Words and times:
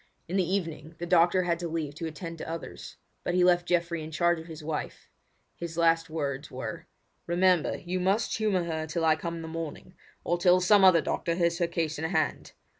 In 0.27 0.35
the 0.35 0.43
evening 0.55 0.95
the 0.97 1.05
doctor 1.05 1.43
had 1.43 1.59
to 1.59 1.67
leave 1.67 1.93
to 1.93 2.07
attend 2.07 2.39
to 2.39 2.49
others; 2.49 2.97
but 3.23 3.35
he 3.35 3.43
left 3.43 3.67
Geoffrey 3.67 4.01
in 4.01 4.09
charge 4.09 4.39
of 4.39 4.47
his 4.47 4.63
wife. 4.63 5.07
His 5.55 5.77
last 5.77 6.09
words 6.09 6.49
were: 6.49 6.87
"Remember, 7.27 7.77
you 7.77 7.99
must 7.99 8.35
humour 8.37 8.63
her 8.63 8.87
till 8.87 9.05
I 9.05 9.15
come 9.15 9.35
in 9.35 9.41
the 9.43 9.47
morning, 9.47 9.93
or 10.23 10.39
till 10.39 10.59
some 10.59 10.83
other 10.83 11.01
doctor 11.01 11.35
has 11.35 11.59
her 11.59 11.67
case 11.67 11.99
in 11.99 12.05
hand. 12.05 12.53